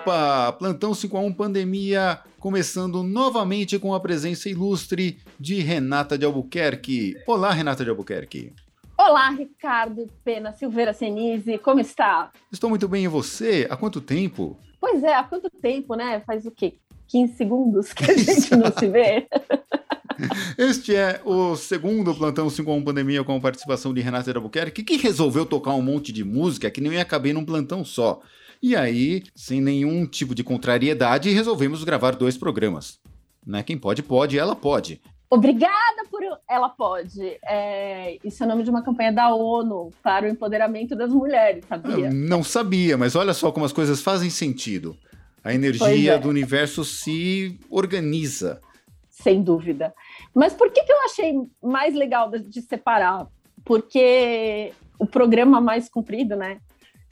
[0.00, 0.52] Opa!
[0.52, 7.18] Plantão 5 a 1 Pandemia começando novamente com a presença ilustre de Renata de Albuquerque.
[7.26, 8.50] Olá, Renata de Albuquerque.
[8.96, 12.30] Olá, Ricardo Pena Silveira Senise, como está?
[12.50, 13.66] Estou muito bem, e você?
[13.68, 14.56] Há quanto tempo?
[14.80, 16.22] Pois é, há quanto tempo, né?
[16.26, 16.78] Faz o quê?
[17.08, 19.28] 15 segundos que a gente não se vê.
[20.56, 24.82] Este é o segundo Plantão 5 1 Pandemia com a participação de Renata de Albuquerque,
[24.82, 28.20] que resolveu tocar um monte de música que não ia caber num plantão só.
[28.62, 33.00] E aí, sem nenhum tipo de contrariedade, resolvemos gravar dois programas.
[33.46, 33.62] Né?
[33.62, 35.00] Quem pode, pode, ela pode.
[35.30, 37.38] Obrigada por ela pode.
[37.44, 41.64] É, isso é o nome de uma campanha da ONU para o empoderamento das mulheres,
[41.66, 42.06] sabia?
[42.06, 44.96] Eu não sabia, mas olha só como as coisas fazem sentido.
[45.42, 46.18] A energia é.
[46.18, 48.60] do universo se organiza.
[49.08, 49.94] Sem dúvida.
[50.34, 53.26] Mas por que, que eu achei mais legal de separar?
[53.64, 56.58] Porque o programa mais comprido, né?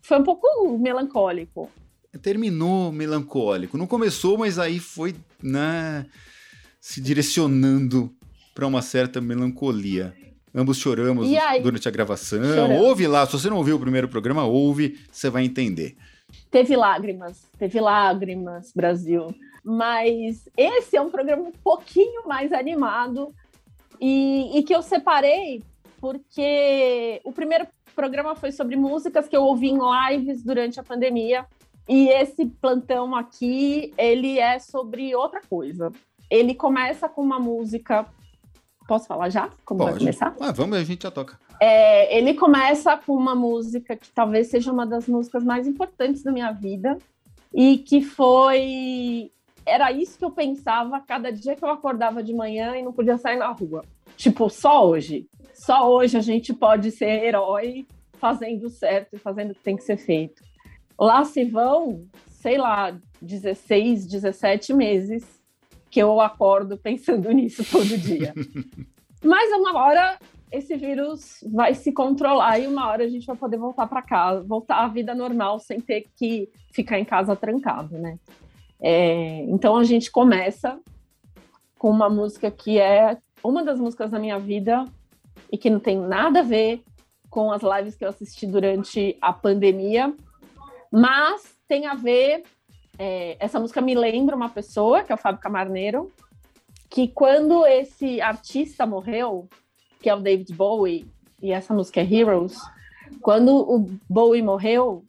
[0.02, 1.70] Foi um pouco melancólico.
[2.22, 3.76] Terminou melancólico.
[3.76, 6.06] Não começou, mas aí foi né,
[6.80, 8.12] se direcionando
[8.54, 10.14] para uma certa melancolia.
[10.54, 12.42] Ambos choramos aí, durante a gravação.
[12.42, 12.80] Choramos.
[12.80, 15.96] Ouve lá, se você não ouviu o primeiro programa, ouve, você vai entender.
[16.50, 19.34] Teve lágrimas, teve lágrimas, Brasil.
[19.62, 23.34] Mas esse é um programa um pouquinho mais animado
[24.00, 25.62] e, e que eu separei
[26.00, 27.66] porque o primeiro
[27.98, 31.44] programa foi sobre músicas que eu ouvi em lives durante a pandemia.
[31.88, 35.90] E esse plantão aqui, ele é sobre outra coisa.
[36.30, 38.06] Ele começa com uma música
[38.86, 39.50] Posso falar já?
[39.66, 39.90] Como Pode.
[39.90, 40.34] vai começar?
[40.40, 41.38] Ah, vamos, a gente já toca.
[41.60, 46.32] É, ele começa com uma música que talvez seja uma das músicas mais importantes da
[46.32, 46.96] minha vida
[47.52, 49.30] e que foi
[49.66, 53.18] era isso que eu pensava cada dia que eu acordava de manhã e não podia
[53.18, 53.84] sair na rua.
[54.18, 55.28] Tipo, só hoje.
[55.54, 59.84] Só hoje a gente pode ser herói fazendo certo e fazendo o que tem que
[59.84, 60.42] ser feito.
[60.98, 65.24] Lá se vão, sei lá, 16, 17 meses
[65.88, 68.34] que eu acordo pensando nisso todo dia.
[69.22, 70.18] Mas uma hora
[70.50, 74.42] esse vírus vai se controlar e uma hora a gente vai poder voltar para casa,
[74.42, 78.18] voltar à vida normal sem ter que ficar em casa trancado, né?
[78.80, 80.80] É, então a gente começa
[81.78, 84.84] com uma música que é uma das músicas da minha vida
[85.50, 86.82] e que não tem nada a ver
[87.30, 90.14] com as lives que eu assisti durante a pandemia,
[90.90, 92.44] mas tem a ver
[92.98, 96.12] é, essa música me lembra uma pessoa, que é o Fábio Camarneiro,
[96.90, 99.48] que quando esse artista morreu,
[100.02, 101.06] que é o David Bowie,
[101.40, 102.58] e essa música é Heroes,
[103.20, 105.04] quando o Bowie morreu,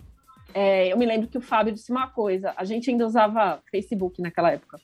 [0.54, 4.22] é, eu me lembro que o Fábio disse uma coisa, a gente ainda usava Facebook
[4.22, 4.80] naquela época,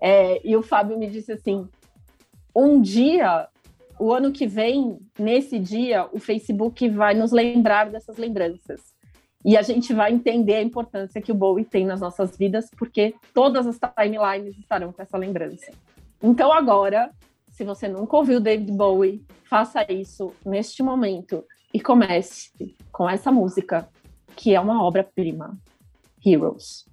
[0.00, 1.68] é, e o Fábio me disse assim,
[2.64, 3.48] um dia,
[3.98, 8.80] o ano que vem, nesse dia, o Facebook vai nos lembrar dessas lembranças.
[9.44, 13.14] E a gente vai entender a importância que o Bowie tem nas nossas vidas, porque
[13.32, 15.70] todas as timelines estarão com essa lembrança.
[16.22, 17.10] Então, agora,
[17.50, 22.50] se você nunca ouviu David Bowie, faça isso neste momento e comece
[22.90, 23.88] com essa música,
[24.34, 25.56] que é uma obra-prima:
[26.24, 26.87] Heroes.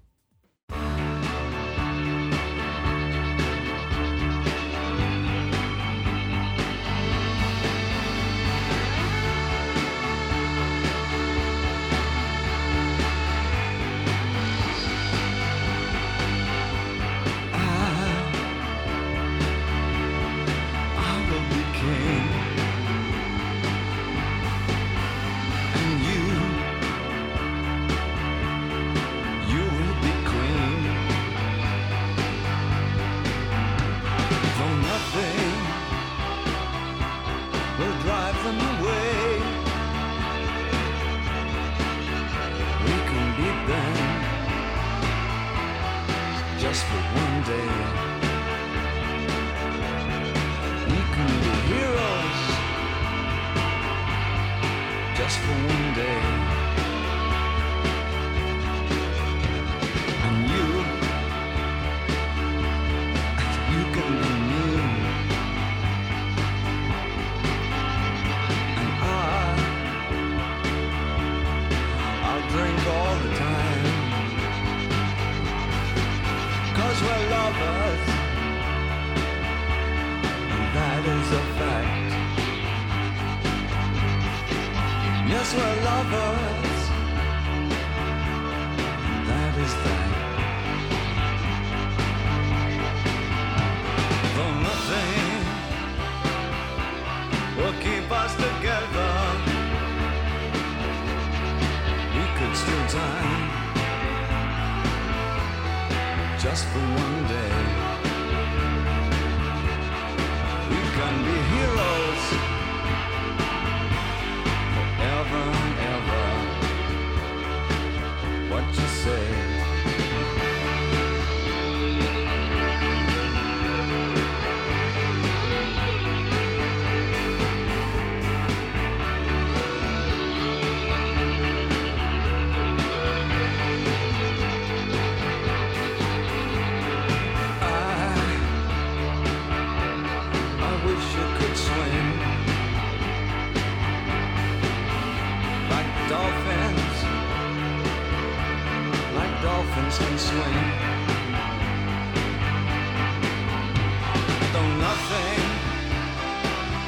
[154.53, 155.41] Though nothing,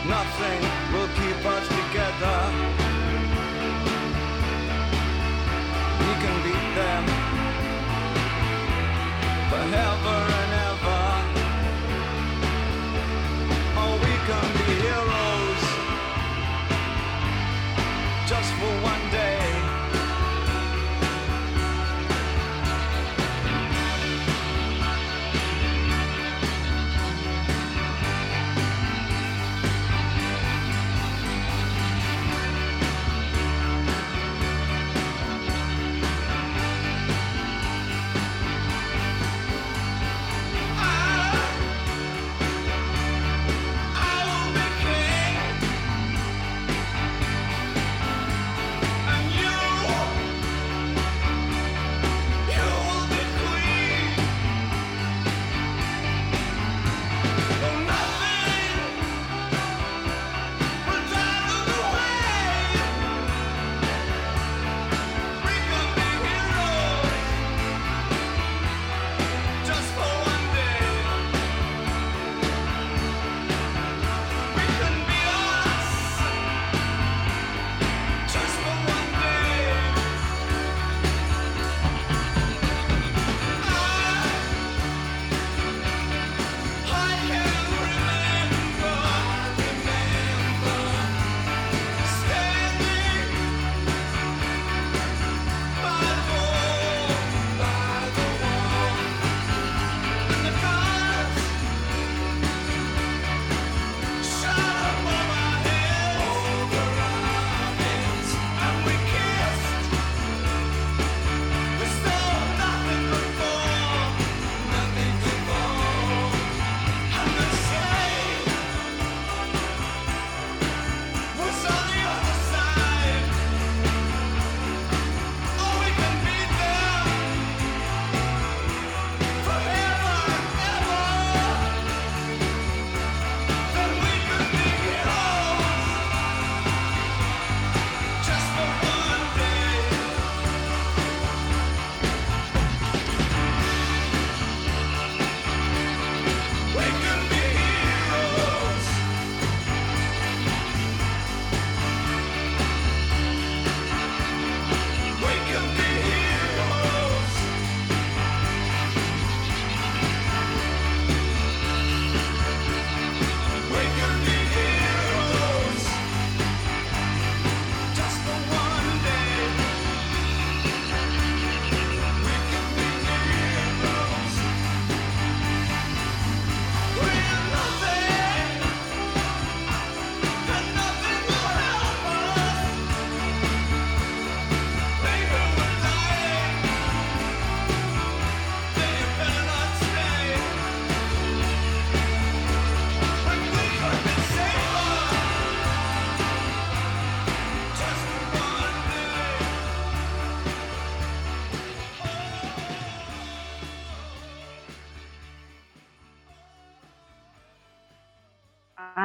[0.08, 0.62] nothing
[0.92, 2.38] will keep us together.
[6.00, 7.04] We can beat them
[9.52, 10.37] forever.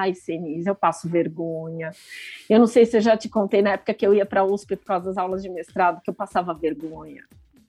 [0.02, 1.90] Ai, Senise, eu passo vergonha.
[2.48, 4.44] Eu não sei se eu já te contei na época que eu ia para a
[4.44, 7.24] USP por causa das aulas de mestrado, que eu passava vergonha.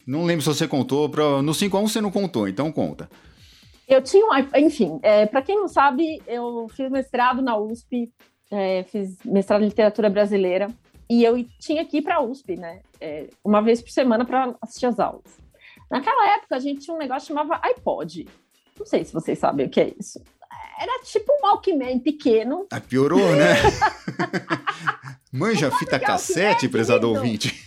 [0.05, 1.09] Não lembro se você contou.
[1.09, 1.41] Pra...
[1.41, 3.09] No 5 a 1 você não contou, então conta.
[3.87, 4.57] Eu tinha um.
[4.57, 8.11] Enfim, é, para quem não sabe, eu fiz mestrado na USP,
[8.49, 10.67] é, fiz mestrado em literatura brasileira,
[11.09, 12.81] e eu tinha que ir para a USP, né?
[13.03, 15.37] é, uma vez por semana para assistir as aulas.
[15.91, 18.25] Naquela época, a gente tinha um negócio que chamava iPod.
[18.79, 20.23] Não sei se vocês sabem o que é isso.
[20.83, 22.67] Era tipo um Walkman pequeno.
[22.69, 23.55] Ah, piorou, né?
[25.31, 27.57] Manja fita é cassete, é, prezado ouvinte.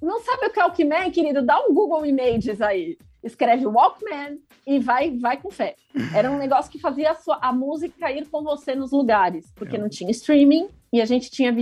[0.00, 1.42] Não sabe o que é Walkman, querido?
[1.42, 2.96] Dá um Google Images aí.
[3.22, 5.76] Escreve Walkman e vai, vai com fé.
[6.14, 9.76] Era um negócio que fazia a, sua, a música ir com você nos lugares, porque
[9.76, 9.78] É.
[9.78, 11.54] não tinha streaming e a gente tinha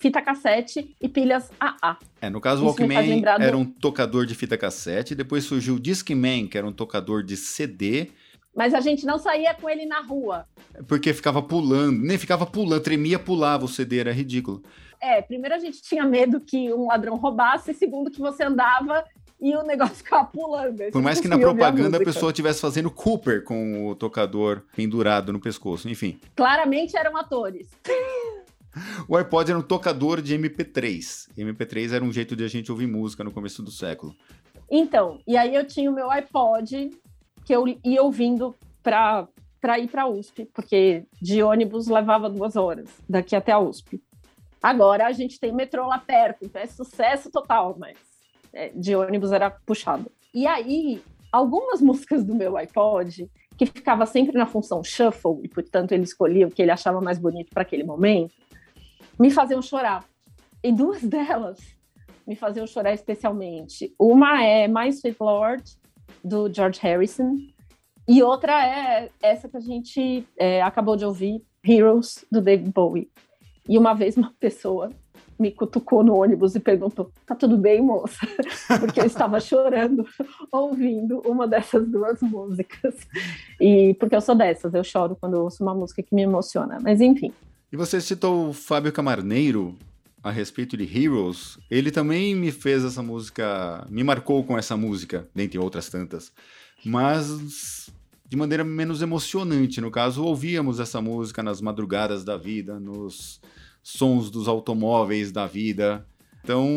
[0.00, 1.96] fita cassete e pilhas AA.
[2.20, 6.48] É, no caso, o Walkman era um tocador de fita cassete, depois surgiu o Discman,
[6.48, 8.10] que era um tocador de CD,
[8.56, 10.46] Mas a gente não saía com ele na rua.
[10.88, 14.62] porque ficava pulando, nem ficava pulando, tremia, pulava o CD, era ridículo.
[14.98, 19.04] É, primeiro a gente tinha medo que um ladrão roubasse, e segundo que você andava
[19.38, 20.90] e o negócio ficava pulando.
[20.90, 22.04] Por mais que na propaganda a, música.
[22.06, 26.18] pessoa estivesse fazendo Cooper com o tocador pendurado no pescoço, enfim.
[26.34, 27.68] Claramente eram atores.
[29.08, 31.30] O iPod era um tocador de MP3.
[31.34, 34.14] MP3 era um jeito de a gente ouvir música no começo do século.
[34.70, 36.90] Então, e aí eu tinha o meu iPod
[37.46, 39.26] que eu ia ouvindo para
[39.58, 44.00] para ir para a USP, porque de ônibus levava duas horas daqui até a USP.
[44.62, 47.96] Agora a gente tem metrô lá perto, então é sucesso total, mas
[48.52, 50.10] é, de ônibus era puxado.
[50.32, 55.92] E aí, algumas músicas do meu iPod, que ficava sempre na função shuffle, e portanto
[55.92, 58.34] ele escolhia o que ele achava mais bonito para aquele momento,
[59.18, 60.04] me faziam chorar.
[60.62, 61.58] E duas delas
[62.26, 63.92] me faziam chorar especialmente.
[63.98, 65.64] Uma é My Sweet Lord,
[66.26, 67.38] do George Harrison,
[68.08, 73.10] e outra é essa que a gente é, acabou de ouvir, Heroes, do David Bowie.
[73.68, 74.90] E uma vez uma pessoa
[75.36, 78.20] me cutucou no ônibus e perguntou: tá tudo bem, moça?
[78.78, 80.06] Porque eu estava chorando
[80.52, 82.94] ouvindo uma dessas duas músicas.
[83.60, 86.78] E porque eu sou dessas, eu choro quando eu ouço uma música que me emociona.
[86.80, 87.32] Mas enfim,
[87.72, 89.74] E você citou o Fábio Camarneiro
[90.26, 91.56] a respeito de Heroes.
[91.70, 96.32] Ele também me fez essa música, me marcou com essa música, dentre outras tantas.
[96.84, 97.88] Mas
[98.28, 99.80] de maneira menos emocionante.
[99.80, 103.40] No caso, ouvíamos essa música nas madrugadas da vida, nos
[103.84, 106.04] sons dos automóveis da vida.
[106.42, 106.68] Então,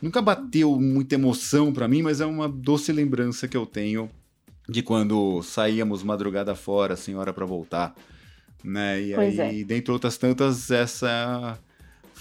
[0.00, 4.08] nunca bateu muita emoção pra mim, mas é uma doce lembrança que eu tenho
[4.66, 7.94] de quando saíamos madrugada fora, sem hora pra voltar,
[8.64, 8.98] né?
[9.02, 11.58] E Pois aí, dentre outras tantas, essa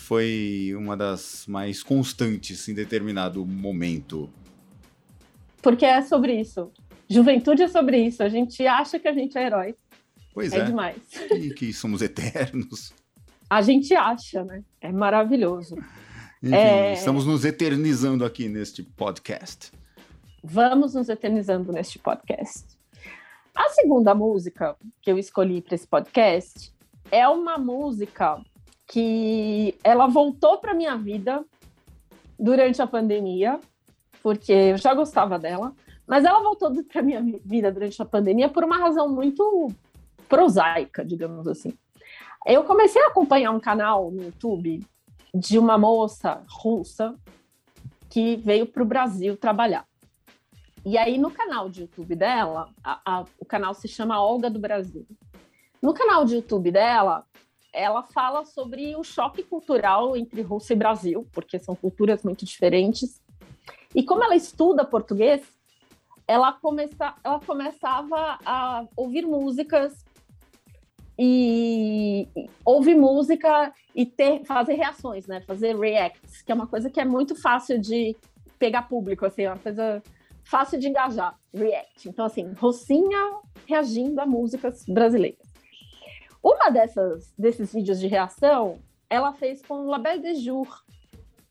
[0.02, 4.30] foi uma das mais constantes em determinado momento.
[5.62, 6.72] porque é sobre isso.
[7.10, 8.24] Juventude é sobre isso.
[8.24, 9.76] A gente acha que a gente é herói.
[10.34, 10.98] Pois É, é, demais.
[11.32, 12.94] e que somos eternos.
[13.50, 14.64] A gente acha, né?
[14.80, 15.76] É maravilhoso.
[16.42, 16.94] Enfim, É.
[16.94, 19.72] estamos nos eternizando aqui neste podcast.
[20.44, 22.66] Vamos nos eternizando neste podcast.
[23.54, 26.74] A segunda música que eu escolhi para esse podcast
[27.12, 28.42] é uma música
[28.92, 31.46] que ela voltou para minha vida
[32.38, 33.58] durante a pandemia,
[34.22, 35.74] porque eu já gostava dela,
[36.06, 39.70] mas ela voltou para minha vi- vida durante a pandemia por uma razão muito
[40.28, 41.72] prosaica, digamos assim.
[42.46, 44.86] Eu comecei a acompanhar um canal no YouTube
[45.34, 47.16] de uma moça russa
[48.10, 49.86] que veio para o Brasil trabalhar.
[50.86, 54.60] E aí, no canal de YouTube dela, a- a- o canal se chama Olga do
[54.60, 55.08] Brasil.
[55.82, 57.24] No canal de YouTube dela,
[57.74, 63.22] ela fala sobre o choque cultural entre Rússia e Brasil, porque são culturas muito diferentes.
[63.96, 65.42] E como ela estuda português,
[66.28, 70.06] ela, começa, ela começava a ouvir músicas
[71.18, 72.02] e
[72.36, 75.42] e ouvir música e ter, fazer reações, né?
[75.42, 78.16] Fazer reacts, que é uma coisa que é muito fácil de
[78.58, 80.02] pegar público, assim, é uma coisa
[80.44, 82.08] fácil de engajar, react.
[82.08, 85.51] Então, assim, Rocinha reagindo a músicas brasileiras.
[86.44, 88.80] Uma dessas, desses vídeos de reação,
[89.10, 90.68] ela fez com La Belle de Jour,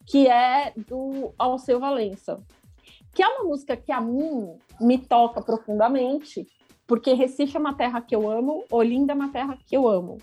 [0.05, 2.39] que é do Alceu Valença,
[3.13, 6.47] que é uma música que a mim me toca profundamente,
[6.85, 10.17] porque Recife é uma terra que eu amo, Olinda é uma terra que eu amo.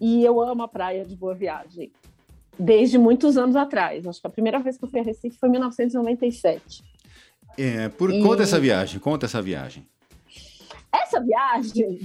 [0.00, 1.92] E eu amo a praia de Boa Viagem,
[2.58, 4.06] desde muitos anos atrás.
[4.06, 6.82] Acho que a primeira vez que eu fui a Recife foi em 1997.
[7.56, 9.86] É, por E- conta dessa viagem, conta essa viagem.
[10.92, 12.00] Essa viagem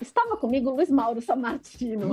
[0.00, 2.12] estava comigo Luiz Mauro Samartino,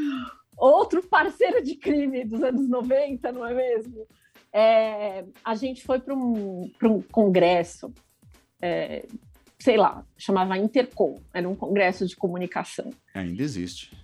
[0.56, 4.06] outro parceiro de crime dos anos 90, não é mesmo?
[4.52, 7.92] É, a gente foi para um, pra um congresso,
[8.62, 9.04] é,
[9.58, 12.90] sei lá, chamava Intercom, era um congresso de comunicação.
[13.14, 13.96] Ainda existe.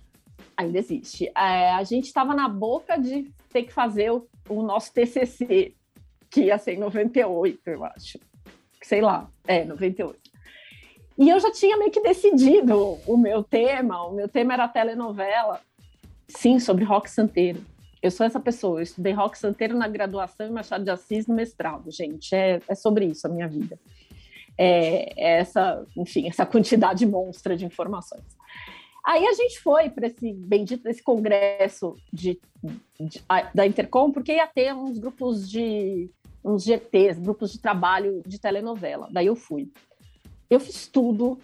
[0.57, 1.27] Ainda existe.
[1.27, 5.73] É, a gente estava na boca de ter que fazer o, o nosso TCC,
[6.29, 8.19] que ia ser em 98, eu acho.
[8.83, 10.20] Sei lá, é, 98.
[11.21, 15.61] E eu já tinha meio que decidido o meu tema, o meu tema era telenovela,
[16.27, 17.63] sim, sobre rock santeiro.
[18.01, 21.35] Eu sou essa pessoa, eu estudei rock santeiro na graduação e Machado de Assis no
[21.35, 23.79] mestrado, gente, é, é sobre isso a minha vida.
[24.57, 28.23] É, é essa, enfim, essa quantidade monstra de informações.
[29.05, 32.39] Aí a gente foi para esse bendito desse congresso de,
[32.99, 33.23] de-
[33.53, 36.09] da Intercom, porque ia ter uns grupos de
[36.43, 39.07] uns GTs, grupos de trabalho de telenovela.
[39.11, 39.71] Daí eu fui.
[40.51, 41.39] Eu fiz tudo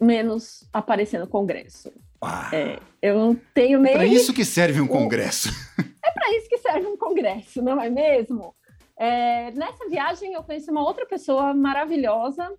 [0.00, 1.92] menos aparecer no congresso.
[2.20, 5.48] Ah, É, eu não tenho nem Para isso que serve um congresso.
[5.76, 8.52] para isso que serve um congresso, não é mesmo?
[8.98, 12.52] É, nessa viagem eu conheci uma outra pessoa maravilhosa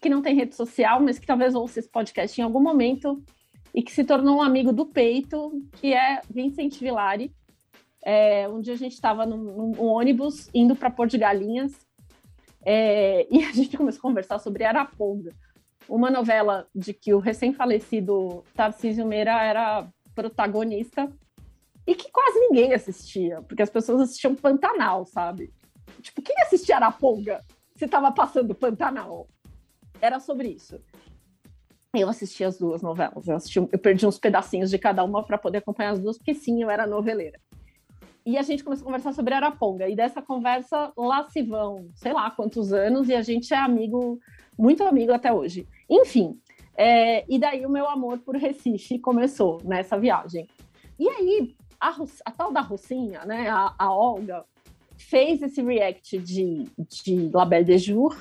[0.00, 3.22] que não tem rede social, mas que talvez ouça esse podcast em algum momento
[3.74, 7.30] e que se tornou um amigo do peito, que é Vincent Villari.
[8.02, 11.86] É, um dia a gente estava num, num ônibus indo para Porto de Galinhas
[12.64, 15.32] é, e a gente começou a conversar sobre Araponga,
[15.88, 21.10] uma novela de que o recém-falecido Tarcísio Meira era protagonista
[21.86, 25.52] e que quase ninguém assistia, porque as pessoas assistiam Pantanal, sabe?
[26.02, 27.42] Tipo, quem assistia Araponga
[27.76, 29.26] se estava passando Pantanal?
[30.00, 30.78] Era sobre isso.
[31.94, 33.26] Eu assisti as duas novelas.
[33.26, 36.34] Eu, assisti, eu perdi uns pedacinhos de cada uma para poder acompanhar as duas, porque
[36.34, 37.40] sim, eu era noveleira.
[38.28, 39.88] E a gente começou a conversar sobre Araponga.
[39.88, 44.20] E dessa conversa, lá se vão, sei lá quantos anos, e a gente é amigo,
[44.58, 45.66] muito amigo até hoje.
[45.88, 46.38] Enfim,
[46.76, 50.46] é, e daí o meu amor por Recife começou nessa viagem.
[51.00, 54.44] E aí, a, a tal da Rocinha, né, a, a Olga,
[54.98, 58.14] fez esse react de, de La Belle de Jour,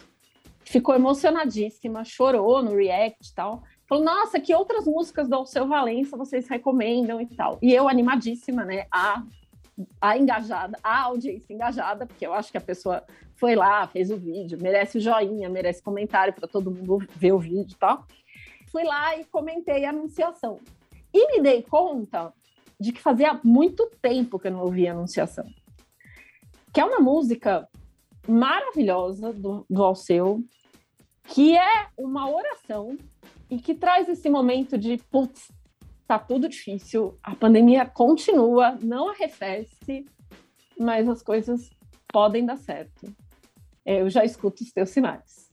[0.63, 3.61] ficou emocionadíssima, chorou no react e tal.
[3.85, 7.59] Falou, nossa, que outras músicas do Alceu Valença vocês recomendam e tal.
[7.61, 9.21] E eu animadíssima, né, a,
[10.01, 13.03] a engajada, a audiência engajada, porque eu acho que a pessoa
[13.36, 17.39] foi lá, fez o vídeo, merece o joinha, merece comentário para todo mundo ver o
[17.39, 18.05] vídeo e tal.
[18.72, 20.60] Fui lá e comentei a anunciação.
[21.13, 22.34] E me dei conta
[22.79, 25.46] de que fazia muito tempo que eu não ouvia anunciação.
[26.74, 27.67] Que é uma música
[28.27, 30.43] maravilhosa do, do Alceu,
[31.24, 32.98] que é uma oração
[33.50, 35.51] e que traz esse momento de putz,
[36.07, 40.05] tá tudo difícil, a pandemia continua, não arrefece,
[40.79, 41.70] mas as coisas
[42.07, 43.13] podem dar certo.
[43.85, 45.47] Eu já escuto os teus sinais.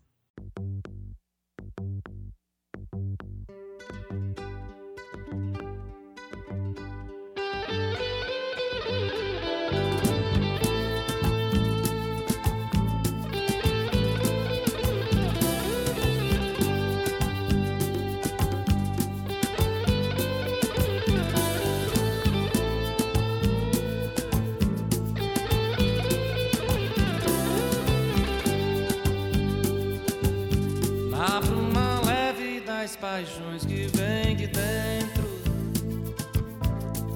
[33.15, 35.23] Paixões que vem de dentro.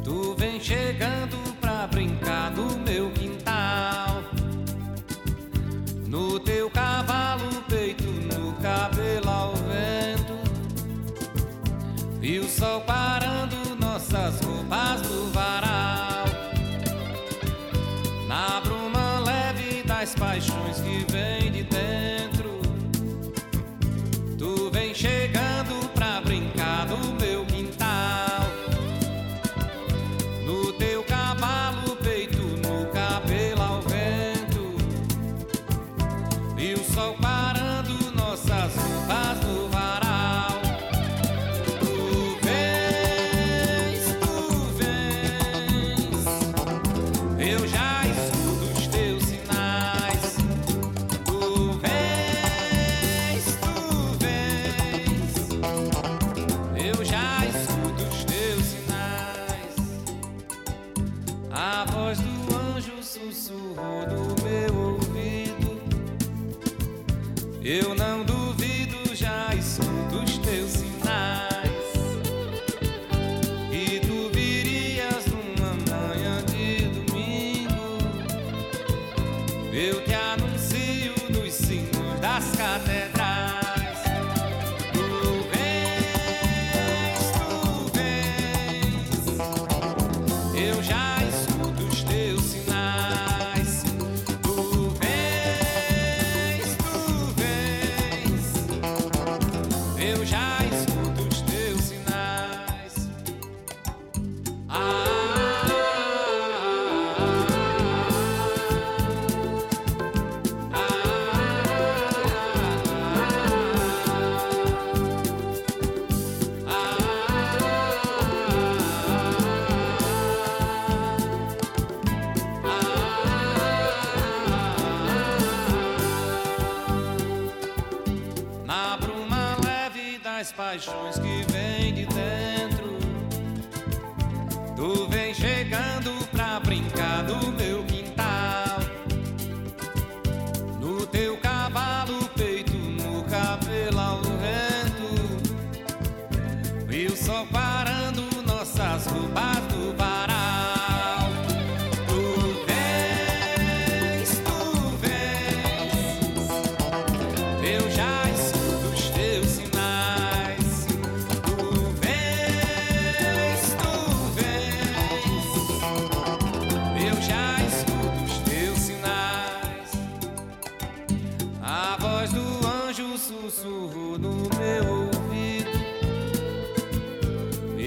[0.05, 2.88] Tu vem chegando pra brincar no meu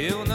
[0.02, 0.26] Eu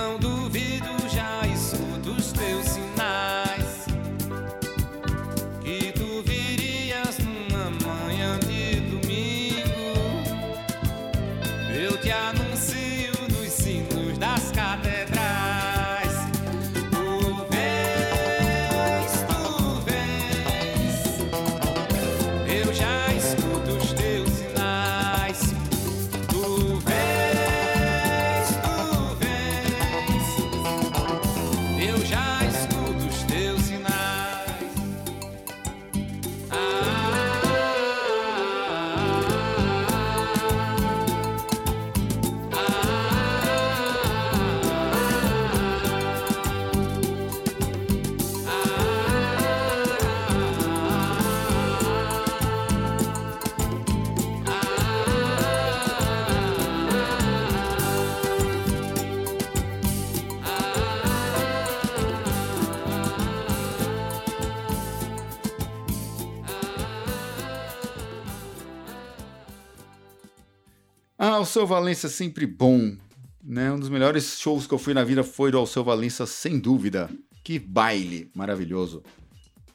[71.29, 72.97] Ah, o seu Valença é sempre bom.
[73.43, 73.73] Né?
[73.73, 77.11] Um dos melhores shows que eu fui na vida foi do Alceu Valença, sem dúvida.
[77.43, 79.03] Que baile maravilhoso.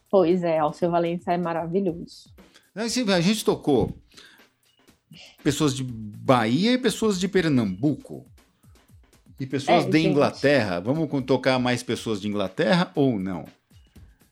[0.10, 2.34] Pois é, Alceu Valença é maravilhoso.
[2.74, 3.94] A gente tocou
[5.44, 8.26] pessoas de Bahia e pessoas de Pernambuco.
[9.38, 10.08] E pessoas É, de gente.
[10.10, 10.80] Inglaterra.
[10.80, 13.44] Vamos tocar mais pessoas de Inglaterra ou não?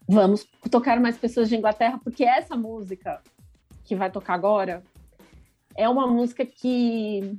[0.08, 3.22] Vamos tocar mais pessoas de Inglaterra, porque essa música
[3.84, 4.82] que vai tocar agora
[5.76, 7.38] é uma música que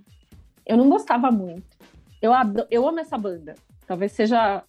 [0.66, 1.76] eu não gostava muito.
[2.20, 3.54] Eu, ado- eu amo essa banda.
[3.86, 4.62] Talvez seja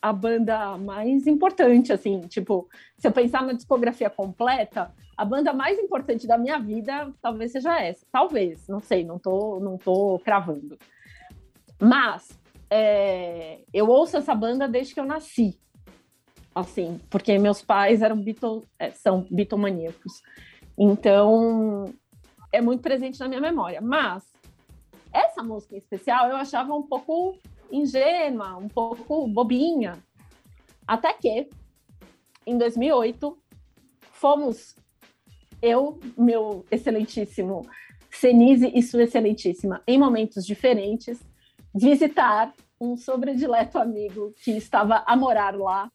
[0.00, 5.78] a banda mais importante, assim, tipo, se eu pensar na discografia completa, a banda mais
[5.78, 8.04] importante da minha vida talvez seja essa.
[8.10, 10.78] Talvez, não sei, não tô, não tô cravando.
[11.80, 15.58] Mas é, eu ouço essa banda desde que eu nasci
[16.54, 20.22] assim, porque meus pais eram Beatle, é, são bitomaníacos.
[20.78, 21.92] Então,
[22.54, 23.80] é muito presente na minha memória.
[23.80, 24.24] Mas
[25.12, 27.38] essa música em especial eu achava um pouco
[27.70, 29.98] ingênua, um pouco bobinha.
[30.86, 31.48] Até que,
[32.46, 33.38] em 2008,
[34.12, 34.76] fomos
[35.60, 37.66] eu, meu excelentíssimo
[38.10, 41.18] Senise e sua excelentíssima, em momentos diferentes,
[41.74, 45.90] visitar um sobredileto amigo que estava a morar lá,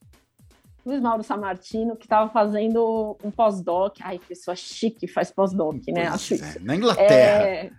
[0.86, 3.98] Luiz Mauro Samartino, que estava fazendo um pós-doc.
[4.02, 6.08] Ai, pessoa chique faz pós-doc, né?
[6.08, 6.66] Acho é, isso.
[6.66, 7.48] Na Inglaterra.
[7.48, 7.72] É,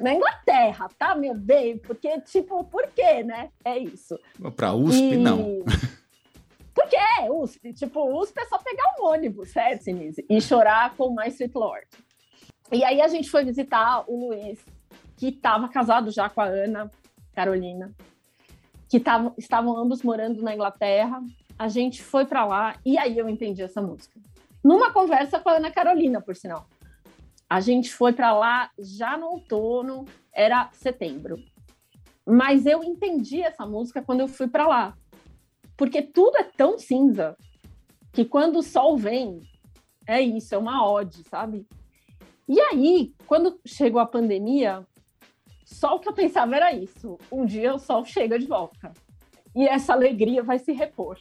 [0.00, 1.78] na Inglaterra, tá, meu bem?
[1.78, 3.50] Porque, tipo, por quê, né?
[3.64, 4.18] É isso.
[4.54, 5.64] Pra USP, E- não.
[6.74, 6.98] Por que
[7.30, 7.72] USP?
[7.72, 10.26] Tipo, USP é só pegar um ônibus, certo, Sinise?
[10.28, 11.86] E chorar com My Sweet Lord.
[12.70, 14.62] E aí a gente foi visitar o Luiz,
[15.16, 16.90] que estava casado já com a Ana
[17.34, 17.94] Carolina,
[18.90, 21.22] que tavam, estavam ambos morando na Inglaterra.
[21.58, 24.18] A gente foi para lá e aí eu entendi essa música.
[24.62, 26.68] Numa conversa com a Ana Carolina, por sinal.
[27.48, 31.38] A gente foi para lá já no outono, era setembro.
[32.26, 34.96] Mas eu entendi essa música quando eu fui para lá
[35.76, 37.36] porque tudo é tão cinza
[38.12, 39.42] que quando o sol vem,
[40.06, 41.66] é isso, é uma ode, sabe?
[42.48, 44.86] E aí, quando chegou a pandemia,
[45.64, 48.92] só o que eu pensava era isso: um dia o sol chega de volta
[49.54, 51.18] e essa alegria vai se repor.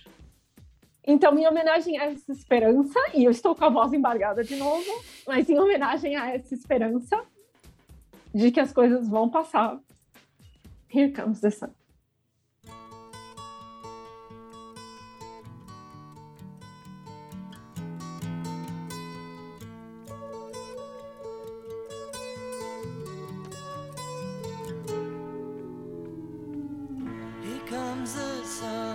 [1.08, 5.04] Então, minha homenagem a essa esperança, e eu estou com a voz embargada de novo,
[5.28, 7.24] mas em homenagem a essa esperança
[8.34, 9.80] de que as coisas vão passar.
[10.92, 11.70] Here comes the sun.
[27.44, 28.95] Here comes the sun.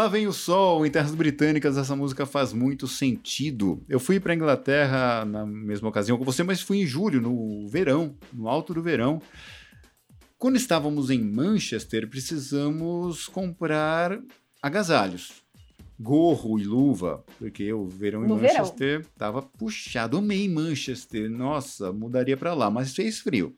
[0.00, 3.84] Lá vem o sol, em terras britânicas essa música faz muito sentido.
[3.86, 8.16] Eu fui para Inglaterra na mesma ocasião com você, mas fui em julho, no verão,
[8.32, 9.20] no alto do verão.
[10.38, 14.18] Quando estávamos em Manchester, precisamos comprar
[14.62, 15.42] agasalhos,
[15.98, 18.56] gorro e luva, porque o verão em No verão.
[18.56, 20.16] Manchester estava puxado.
[20.16, 23.54] Amei Manchester, nossa, mudaria para lá, mas fez frio,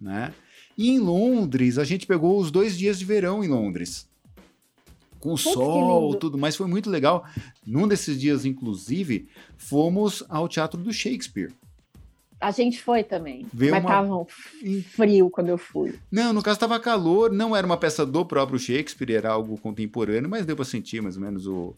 [0.00, 0.34] né?
[0.76, 4.12] E em Londres, a gente pegou os dois dias de verão em Londres.
[5.24, 7.24] Com que sol, tudo mais, foi muito legal.
[7.66, 11.50] Num desses dias, inclusive, fomos ao Teatro do Shakespeare.
[12.38, 13.46] A gente foi também.
[13.52, 15.94] Vê mas uma- tava um frio quando eu fui.
[16.12, 20.28] Não, no caso estava calor, não era uma peça do próprio Shakespeare, era algo contemporâneo,
[20.28, 21.74] mas deu para sentir mais ou menos o,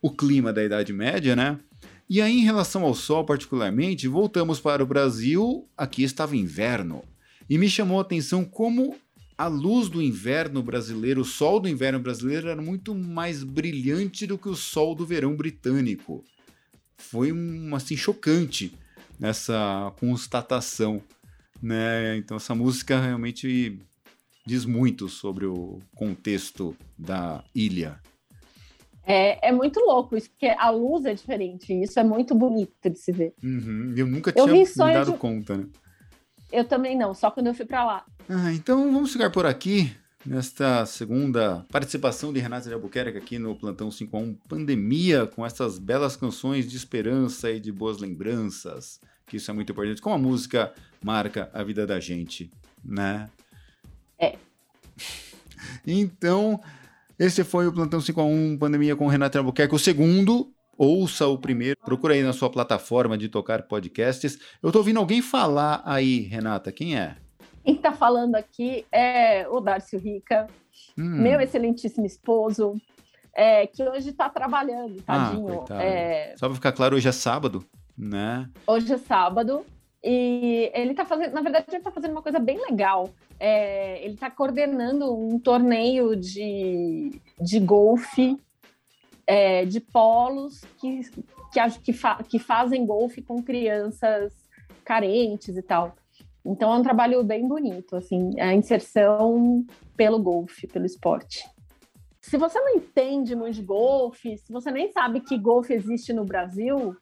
[0.00, 1.58] o clima da Idade Média, né?
[2.08, 7.02] E aí, em relação ao sol, particularmente, voltamos para o Brasil, aqui estava inverno.
[7.50, 8.96] E me chamou a atenção como
[9.38, 14.38] a luz do inverno brasileiro, o sol do inverno brasileiro era muito mais brilhante do
[14.38, 16.24] que o sol do verão britânico.
[16.96, 18.72] Foi um, assim, chocante
[19.18, 21.02] nessa constatação
[21.62, 22.18] né?
[22.18, 23.78] Então essa música realmente
[24.46, 27.98] diz muito sobre o contexto da ilha.
[29.06, 31.72] É, é muito louco isso, porque a luz é diferente.
[31.72, 33.32] Isso é muito bonito de se ver.
[33.42, 35.66] Uhum, Eu nunca Eu tinha vi me dado de- conta, né?
[36.52, 38.04] Eu também não, só quando eu fui pra lá.
[38.28, 43.54] Ah, então vamos ficar por aqui nesta segunda participação de Renata de Albuquerque aqui no
[43.54, 49.48] Plantão 51 Pandemia, com essas belas canções de esperança e de boas lembranças, que isso
[49.48, 52.50] é muito importante, como a música marca a vida da gente,
[52.84, 53.30] né?
[54.18, 54.36] É.
[55.86, 56.60] Então,
[57.18, 60.52] esse foi o Plantão 51 Pandemia com Renata de Albuquerque, o segundo.
[60.76, 64.38] Ouça o primeiro, procura aí na sua plataforma de tocar podcasts.
[64.62, 67.16] Eu tô ouvindo alguém falar aí, Renata, quem é?
[67.66, 70.46] Quem tá falando aqui é o Darcio Rica,
[70.96, 71.20] Hum.
[71.22, 72.80] meu excelentíssimo esposo,
[73.34, 75.46] é, que hoje tá trabalhando, Ah, tadinho.
[75.58, 75.82] coitado.
[75.82, 77.64] É, Só pra ficar claro, hoje é sábado,
[77.98, 78.48] né?
[78.68, 79.66] hoje é sábado
[80.04, 83.10] e ele tá fazendo, na verdade, ele tá fazendo uma coisa bem legal.
[83.40, 88.36] É, ele tá coordenando um torneio de, de golfe
[89.26, 91.00] é, de polos que,
[91.52, 94.32] que, que, fa- que fazem golfe com crianças
[94.84, 95.96] carentes e tal.
[96.46, 99.64] Então é um trabalho bem bonito, assim, a inserção
[99.96, 101.44] pelo golfe, pelo esporte.
[102.20, 106.24] Se você não entende muito de golfe, se você nem sabe que golfe existe no
[106.24, 106.96] Brasil,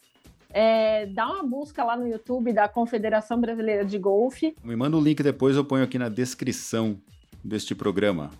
[0.50, 4.54] é, dá uma busca lá no YouTube da Confederação Brasileira de Golfe.
[4.62, 6.98] Me manda o link depois, eu ponho aqui na descrição
[7.42, 8.30] deste programa.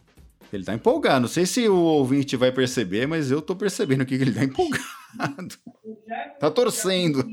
[0.53, 1.23] Ele tá empolgado.
[1.23, 4.45] Não sei se o ouvinte vai perceber, mas eu tô percebendo aqui que ele tá
[4.45, 4.85] empolgado.
[6.40, 7.25] Tá torcendo.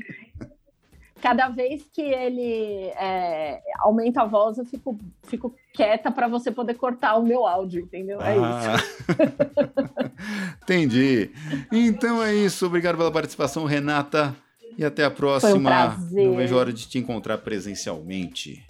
[1.22, 6.74] Cada vez que ele é, aumenta a voz, eu fico, fico quieta para você poder
[6.74, 8.20] cortar o meu áudio, entendeu?
[8.20, 8.42] É isso.
[8.42, 10.10] Ah.
[10.60, 11.30] Entendi.
[11.70, 12.66] Então é isso.
[12.66, 14.34] Obrigado pela participação, Renata.
[14.76, 15.70] E até a próxima.
[15.70, 16.26] prazer.
[16.26, 18.66] Não vejo a hora de te encontrar presencialmente.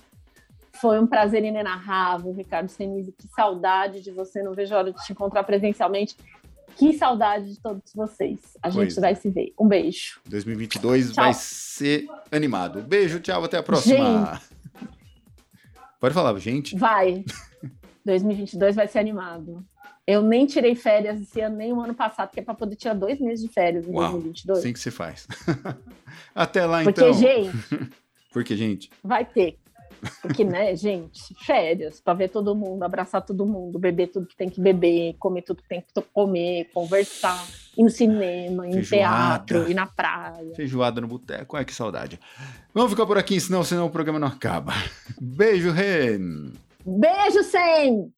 [0.74, 3.12] Foi um prazer inenarrável, Ricardo Senise.
[3.12, 4.42] Que saudade de você.
[4.42, 6.16] Não vejo a hora de te encontrar presencialmente.
[6.76, 8.40] Que saudade de todos vocês.
[8.62, 9.00] A Pois gente é.
[9.00, 9.52] vai se ver.
[9.58, 10.20] Um beijo.
[10.28, 11.24] 2022 Tchau.
[11.24, 12.82] vai ser animado.
[12.82, 14.40] Beijo, tchau, até a próxima.
[16.00, 16.76] Pode falar, gente.
[16.76, 17.24] Vai.
[18.04, 19.64] 2022 vai ser animado.
[20.04, 22.94] Eu nem tirei férias esse ano, nem o ano passado, que é para poder tirar
[22.94, 24.58] dois meses de férias em Uau, 2022.
[24.58, 25.28] Assim que se faz.
[26.34, 27.12] até lá, Porque, então.
[27.14, 27.52] gente,
[28.32, 29.58] Porque, gente, vai ter.
[30.20, 34.48] Porque, né, gente, férias, para ver todo mundo, abraçar todo mundo, beber tudo que tem
[34.48, 39.70] que beber, comer tudo que tem que comer, conversar, ir no cinema, ir no teatro,
[39.70, 40.54] ir na praia.
[40.54, 41.56] feijoada no boteco.
[41.56, 42.18] Ai, que saudade.
[42.74, 44.72] Vamos ficar por aqui, senão, senão o programa não acaba.
[45.20, 46.52] Beijo, Ren.
[46.84, 48.12] Beijo, Sem!